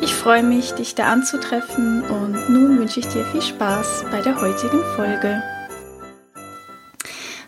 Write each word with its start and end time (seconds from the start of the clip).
ich 0.00 0.14
freue 0.14 0.42
mich, 0.42 0.72
dich 0.72 0.94
da 0.94 1.12
anzutreffen 1.12 2.02
und 2.02 2.50
nun 2.50 2.78
wünsche 2.78 3.00
ich 3.00 3.08
dir 3.08 3.24
viel 3.26 3.42
Spaß 3.42 4.04
bei 4.10 4.20
der 4.20 4.40
heutigen 4.40 4.82
Folge. 4.94 5.42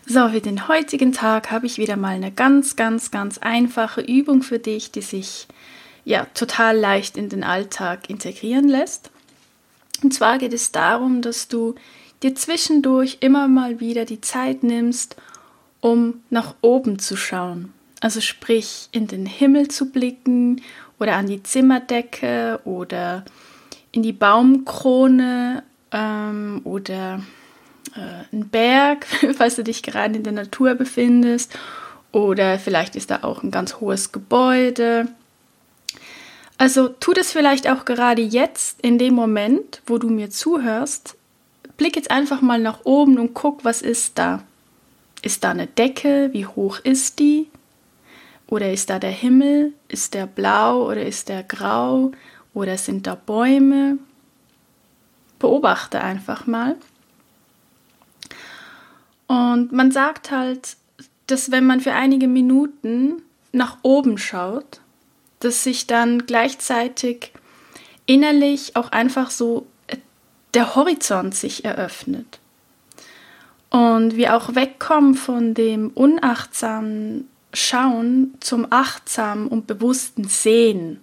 So, 0.07 0.29
für 0.31 0.41
den 0.41 0.69
heutigen 0.69 1.13
Tag 1.13 1.51
habe 1.51 1.67
ich 1.67 1.77
wieder 1.77 1.97
mal 1.97 2.15
eine 2.15 2.33
ganz, 2.33 2.77
ganz, 2.77 3.11
ganz 3.11 3.39
einfache 3.39 4.01
Übung 4.01 4.43
für 4.43 4.59
dich, 4.59 4.91
die 4.91 5.03
sich 5.03 5.49
ja 6.05 6.27
total 6.33 6.79
leicht 6.79 7.19
in 7.19 7.29
den 7.29 7.45
Alltag 7.45 8.09
integrieren 8.09 8.69
lässt. 8.69 9.11
Und 10.03 10.15
zwar 10.15 10.39
geht 10.39 10.55
es 10.55 10.73
darum, 10.73 11.21
dass 11.21 11.49
du 11.49 11.75
dir 12.23 12.35
zwischendurch 12.35 13.19
immer 13.21 13.49
mal 13.49 13.81
wieder 13.81 14.07
die 14.07 14.21
Zeit 14.21 14.63
nimmst, 14.63 15.17
um 15.81 16.23
nach 16.31 16.55
oben 16.63 16.99
zu 16.99 17.17
schauen. 17.17 17.75
Also 18.01 18.21
sprich, 18.21 18.89
in 18.93 19.07
den 19.07 19.27
Himmel 19.27 19.69
zu 19.69 19.91
blicken 19.91 20.63
oder 20.99 21.17
an 21.17 21.27
die 21.27 21.43
Zimmerdecke 21.43 22.61
oder 22.65 23.25
in 23.93 24.03
die 24.03 24.13
Baumkrone 24.13 25.63
ähm, 25.91 26.61
oder 26.65 27.23
äh, 27.95 28.33
einen 28.33 28.49
Berg, 28.49 29.07
falls 29.37 29.57
du 29.57 29.65
dich 29.65 29.83
gerade 29.83 30.17
in 30.17 30.23
der 30.23 30.33
Natur 30.33 30.75
befindest. 30.75 31.59
Oder 32.13 32.59
vielleicht 32.59 32.97
ist 32.97 33.11
da 33.11 33.21
auch 33.23 33.43
ein 33.43 33.51
ganz 33.51 33.81
hohes 33.81 34.13
Gebäude. 34.13 35.09
Also 36.57 36.89
tu 36.89 37.13
das 37.13 37.31
vielleicht 37.31 37.69
auch 37.69 37.85
gerade 37.85 38.23
jetzt, 38.23 38.81
in 38.81 38.99
dem 38.99 39.15
Moment, 39.15 39.83
wo 39.87 39.99
du 39.99 40.09
mir 40.09 40.31
zuhörst. 40.31 41.17
Blick 41.77 41.95
jetzt 41.95 42.11
einfach 42.11 42.41
mal 42.41 42.59
nach 42.59 42.85
oben 42.85 43.19
und 43.19 43.35
guck, 43.35 43.65
was 43.65 43.83
ist 43.83 44.19
da. 44.19 44.43
Ist 45.23 45.45
da 45.45 45.51
eine 45.51 45.67
Decke? 45.67 46.31
Wie 46.33 46.47
hoch 46.47 46.81
ist 46.81 47.19
die? 47.19 47.49
Oder 48.49 48.73
ist 48.73 48.91
da 48.91 48.99
der 48.99 49.11
Himmel? 49.11 49.75
Ist 49.89 50.15
der 50.15 50.27
blau 50.27 50.87
oder 50.89 51.05
ist 51.05 51.29
der 51.29 51.43
grau? 51.43 52.13
Oder 52.55 52.79
sind 52.79 53.07
da 53.07 53.15
Bäume? 53.15 53.99
Beobachte 55.39 56.01
einfach 56.01 56.47
mal. 56.47 56.77
Und 59.27 59.73
man 59.73 59.93
sagt 59.93 60.31
halt, 60.31 60.77
dass 61.27 61.51
wenn 61.51 61.67
man 61.67 61.81
für 61.81 61.93
einige 61.93 62.27
Minuten 62.27 63.23
nach 63.53 63.77
oben 63.83 64.17
schaut, 64.17 64.81
dass 65.41 65.63
sich 65.63 65.87
dann 65.87 66.27
gleichzeitig 66.27 67.33
innerlich 68.07 68.75
auch 68.75 68.91
einfach 68.91 69.31
so 69.31 69.67
äh, 69.87 69.99
der 70.55 70.75
Horizont 70.75 71.35
sich 71.35 71.65
eröffnet. 71.65 72.41
Und 73.71 74.17
wir 74.17 74.35
auch 74.35 74.55
wegkommen 74.55 75.15
von 75.15 75.53
dem 75.53 75.91
unachtsamen 75.91 77.29
Schauen 77.53 78.35
zum 78.41 78.67
achtsamen 78.71 79.49
und 79.49 79.67
bewussten 79.67 80.25
Sehen 80.25 81.03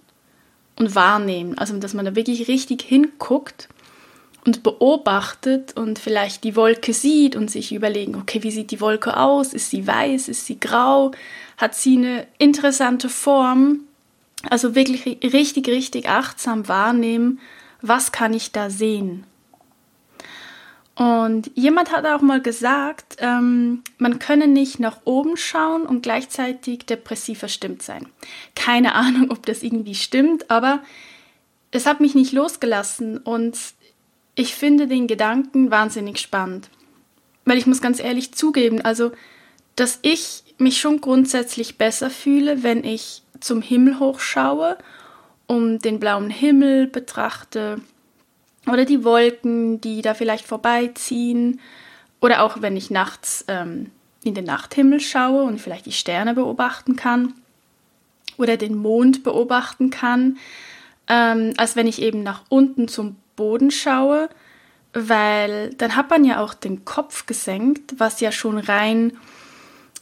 und 0.78 0.94
Wahrnehmen. 0.94 1.58
Also, 1.58 1.76
dass 1.78 1.94
man 1.94 2.04
da 2.04 2.14
wirklich 2.14 2.48
richtig 2.48 2.82
hinguckt 2.82 3.68
und 4.46 4.62
beobachtet 4.62 5.76
und 5.76 5.98
vielleicht 5.98 6.44
die 6.44 6.54
Wolke 6.54 6.92
sieht 6.92 7.34
und 7.34 7.50
sich 7.50 7.74
überlegen, 7.74 8.14
okay, 8.14 8.42
wie 8.42 8.50
sieht 8.52 8.70
die 8.70 8.80
Wolke 8.80 9.16
aus? 9.16 9.52
Ist 9.52 9.70
sie 9.70 9.86
weiß? 9.86 10.28
Ist 10.28 10.46
sie 10.46 10.60
grau? 10.60 11.10
Hat 11.56 11.74
sie 11.74 11.96
eine 11.96 12.26
interessante 12.38 13.08
Form? 13.08 13.80
Also 14.48 14.74
wirklich 14.74 15.06
richtig, 15.24 15.68
richtig 15.68 16.08
achtsam 16.08 16.68
wahrnehmen, 16.68 17.40
was 17.82 18.12
kann 18.12 18.32
ich 18.32 18.52
da 18.52 18.70
sehen? 18.70 19.24
Und 20.96 21.50
jemand 21.54 21.92
hat 21.92 22.06
auch 22.06 22.22
mal 22.22 22.40
gesagt, 22.40 23.16
ähm, 23.18 23.82
man 23.98 24.18
könne 24.18 24.48
nicht 24.48 24.80
nach 24.80 25.00
oben 25.04 25.36
schauen 25.36 25.82
und 25.82 26.02
gleichzeitig 26.02 26.86
depressiv 26.86 27.40
verstimmt 27.40 27.82
sein. 27.82 28.06
Keine 28.54 28.94
Ahnung, 28.94 29.30
ob 29.30 29.44
das 29.44 29.62
irgendwie 29.62 29.94
stimmt, 29.94 30.50
aber 30.50 30.82
es 31.70 31.84
hat 31.84 32.00
mich 32.00 32.14
nicht 32.14 32.32
losgelassen 32.32 33.18
und 33.18 33.58
ich 34.34 34.54
finde 34.54 34.86
den 34.86 35.06
Gedanken 35.06 35.70
wahnsinnig 35.70 36.18
spannend. 36.18 36.70
Weil 37.44 37.58
ich 37.58 37.66
muss 37.66 37.82
ganz 37.82 38.00
ehrlich 38.00 38.32
zugeben, 38.32 38.80
also, 38.80 39.12
dass 39.76 39.98
ich 40.00 40.44
mich 40.56 40.80
schon 40.80 41.02
grundsätzlich 41.02 41.76
besser 41.76 42.08
fühle, 42.08 42.62
wenn 42.62 42.84
ich 42.84 43.22
zum 43.40 43.60
Himmel 43.60 43.98
hochschaue 43.98 44.78
und 45.46 45.80
den 45.84 46.00
blauen 46.00 46.30
Himmel 46.30 46.86
betrachte 46.86 47.82
oder 48.70 48.84
die 48.84 49.04
Wolken, 49.04 49.80
die 49.80 50.02
da 50.02 50.14
vielleicht 50.14 50.46
vorbeiziehen. 50.46 51.60
Oder 52.20 52.42
auch 52.42 52.62
wenn 52.62 52.76
ich 52.76 52.90
nachts 52.90 53.44
ähm, 53.48 53.90
in 54.24 54.34
den 54.34 54.44
Nachthimmel 54.44 55.00
schaue 55.00 55.44
und 55.44 55.60
vielleicht 55.60 55.86
die 55.86 55.92
Sterne 55.92 56.34
beobachten 56.34 56.96
kann. 56.96 57.34
Oder 58.38 58.56
den 58.56 58.76
Mond 58.76 59.22
beobachten 59.22 59.90
kann. 59.90 60.38
Ähm, 61.08 61.54
als 61.56 61.76
wenn 61.76 61.86
ich 61.86 62.02
eben 62.02 62.22
nach 62.22 62.42
unten 62.48 62.88
zum 62.88 63.16
Boden 63.36 63.70
schaue. 63.70 64.28
Weil 64.92 65.70
dann 65.74 65.94
hat 65.94 66.10
man 66.10 66.24
ja 66.24 66.42
auch 66.42 66.54
den 66.54 66.84
Kopf 66.84 67.26
gesenkt, 67.26 67.94
was 67.98 68.20
ja 68.20 68.32
schon 68.32 68.58
rein 68.58 69.16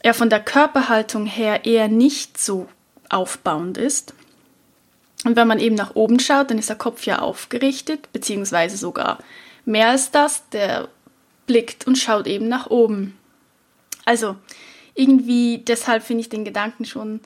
ja, 0.03 0.13
von 0.13 0.29
der 0.29 0.39
Körperhaltung 0.39 1.25
her 1.25 1.65
eher 1.65 1.87
nicht 1.87 2.39
so 2.39 2.67
aufbauend 3.09 3.77
ist. 3.77 4.13
Und 5.25 5.35
wenn 5.35 5.47
man 5.47 5.59
eben 5.59 5.75
nach 5.75 5.95
oben 5.95 6.19
schaut, 6.19 6.51
dann 6.51 6.59
ist 6.59 6.69
der 6.69 6.77
Kopf 6.77 7.05
ja 7.05 7.19
aufgerichtet, 7.19 8.13
beziehungsweise 8.13 8.77
sogar 8.77 9.17
mehr 9.65 9.89
als 9.89 10.11
das. 10.11 10.47
Der 10.49 10.87
blickt 11.47 11.85
und 11.87 11.97
schaut 11.97 12.27
eben 12.27 12.47
nach 12.47 12.69
oben. 12.69 13.17
Also 14.05 14.35
irgendwie 14.93 15.57
deshalb 15.57 16.03
finde 16.03 16.21
ich 16.21 16.29
den 16.29 16.45
Gedanken 16.45 16.85
schon 16.85 17.19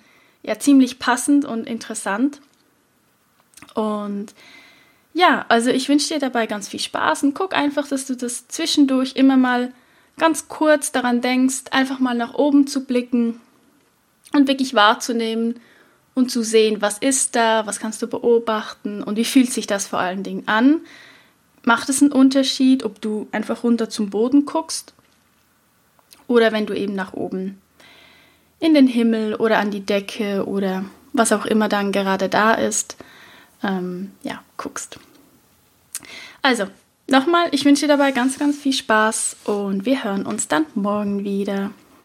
ja 0.44 0.58
ziemlich 0.58 0.98
passend 0.98 1.46
und 1.46 1.68
interessant. 1.68 2.40
Und 3.76 4.34
ja, 5.14 5.46
also 5.50 5.70
ich 5.70 5.90
wünsche 5.90 6.14
dir 6.14 6.20
dabei 6.20 6.48
ganz 6.48 6.70
viel 6.70 6.80
Spaß 6.80 7.24
und 7.24 7.34
guck 7.34 7.54
einfach, 7.54 7.88
dass 7.88 8.06
du 8.06 8.16
das 8.16 8.48
zwischendurch 8.48 9.16
immer 9.16 9.36
mal 9.36 9.74
ganz 10.18 10.48
kurz 10.48 10.94
daran 10.94 11.20
denkst, 11.20 11.66
einfach 11.72 12.00
mal 12.00 12.16
nach 12.16 12.34
oben 12.34 12.66
zu 12.66 12.86
blicken 12.86 13.42
und 14.34 14.48
wirklich 14.48 14.74
wahrzunehmen, 14.74 15.60
und 16.20 16.30
zu 16.30 16.44
sehen, 16.44 16.82
was 16.82 17.00
ist 17.00 17.36
da, 17.36 17.66
was 17.66 17.80
kannst 17.80 18.02
du 18.02 18.08
beobachten 18.08 19.02
und 19.02 19.16
wie 19.16 19.26
fühlt 19.26 19.52
sich 19.52 19.66
das 19.66 19.88
vor 19.88 20.00
allen 20.00 20.24
Dingen 20.24 20.48
an. 20.48 20.82
Macht 21.64 21.90
es 21.90 22.02
einen 22.02 22.12
Unterschied, 22.12 22.84
ob 22.84 23.02
du 23.02 23.28
einfach 23.32 23.64
runter 23.64 23.90
zum 23.90 24.10
Boden 24.10 24.46
guckst 24.46 24.94
oder 26.28 26.52
wenn 26.52 26.66
du 26.66 26.74
eben 26.74 26.94
nach 26.94 27.14
oben 27.14 27.60
in 28.60 28.74
den 28.74 28.88
Himmel 28.88 29.36
oder 29.36 29.58
an 29.58 29.72
die 29.72 29.86
Decke 29.86 30.46
oder 30.46 30.86
was 31.14 31.32
auch 31.32 31.46
immer 31.46 31.70
dann 31.70 31.92
gerade 31.92 32.30
da 32.30 32.54
ist, 32.54 32.98
ähm, 33.64 34.12
ja, 34.22 34.42
guckst. 34.58 35.00
Also, 36.42 36.66
nochmal, 37.08 37.48
ich 37.52 37.66
wünsche 37.66 37.82
dir 37.88 37.98
dabei 37.98 38.12
ganz, 38.12 38.38
ganz 38.38 38.58
viel 38.58 38.74
Spaß 38.74 39.38
und 39.46 39.86
wir 39.86 40.04
hören 40.04 40.26
uns 40.26 40.48
dann 40.48 40.66
morgen 40.76 41.24
wieder. 41.24 41.72